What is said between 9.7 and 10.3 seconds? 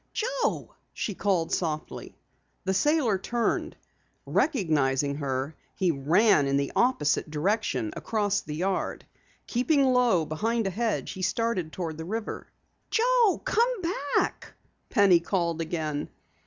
low